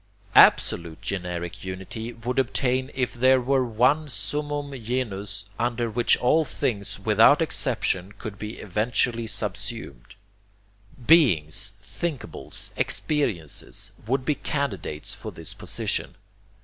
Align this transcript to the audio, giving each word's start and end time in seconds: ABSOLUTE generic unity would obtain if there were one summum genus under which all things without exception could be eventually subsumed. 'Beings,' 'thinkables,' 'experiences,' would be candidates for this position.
ABSOLUTE 0.33 0.99
generic 0.99 1.63
unity 1.63 2.11
would 2.11 2.39
obtain 2.39 2.89
if 2.95 3.13
there 3.13 3.39
were 3.39 3.63
one 3.63 4.09
summum 4.09 4.71
genus 4.81 5.45
under 5.59 5.91
which 5.91 6.17
all 6.17 6.43
things 6.43 6.97
without 6.97 7.39
exception 7.39 8.11
could 8.13 8.39
be 8.39 8.57
eventually 8.57 9.27
subsumed. 9.27 10.15
'Beings,' 11.05 11.73
'thinkables,' 11.83 12.73
'experiences,' 12.75 13.91
would 14.07 14.25
be 14.25 14.33
candidates 14.33 15.13
for 15.13 15.31
this 15.31 15.53
position. 15.53 16.15